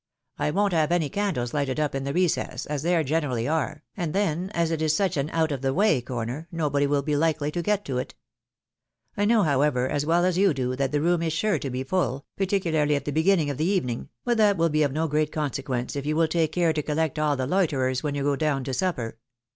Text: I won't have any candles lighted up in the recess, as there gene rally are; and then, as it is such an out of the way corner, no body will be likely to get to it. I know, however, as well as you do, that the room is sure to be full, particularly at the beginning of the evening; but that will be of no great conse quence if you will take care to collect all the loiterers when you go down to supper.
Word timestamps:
I 0.39 0.49
won't 0.49 0.73
have 0.73 0.91
any 0.91 1.09
candles 1.09 1.53
lighted 1.53 1.79
up 1.79 1.93
in 1.93 2.05
the 2.05 2.11
recess, 2.11 2.65
as 2.65 2.81
there 2.81 3.03
gene 3.03 3.21
rally 3.21 3.47
are; 3.47 3.83
and 3.95 4.15
then, 4.15 4.49
as 4.55 4.71
it 4.71 4.81
is 4.81 4.95
such 4.95 5.15
an 5.15 5.29
out 5.29 5.51
of 5.51 5.61
the 5.61 5.75
way 5.75 6.01
corner, 6.01 6.47
no 6.51 6.71
body 6.71 6.87
will 6.87 7.03
be 7.03 7.15
likely 7.15 7.51
to 7.51 7.61
get 7.61 7.85
to 7.85 7.99
it. 7.99 8.15
I 9.15 9.25
know, 9.25 9.43
however, 9.43 9.87
as 9.87 10.03
well 10.03 10.25
as 10.25 10.39
you 10.39 10.55
do, 10.55 10.75
that 10.75 10.91
the 10.91 11.01
room 11.01 11.21
is 11.21 11.33
sure 11.33 11.59
to 11.59 11.69
be 11.69 11.83
full, 11.83 12.25
particularly 12.35 12.95
at 12.95 13.05
the 13.05 13.11
beginning 13.11 13.51
of 13.51 13.57
the 13.59 13.65
evening; 13.65 14.09
but 14.25 14.37
that 14.39 14.57
will 14.57 14.69
be 14.69 14.81
of 14.81 14.91
no 14.91 15.07
great 15.07 15.31
conse 15.31 15.63
quence 15.63 15.95
if 15.95 16.07
you 16.07 16.15
will 16.15 16.27
take 16.27 16.51
care 16.51 16.73
to 16.73 16.81
collect 16.81 17.19
all 17.19 17.37
the 17.37 17.45
loiterers 17.45 18.01
when 18.01 18.15
you 18.15 18.23
go 18.23 18.35
down 18.35 18.63
to 18.63 18.73
supper. 18.73 19.19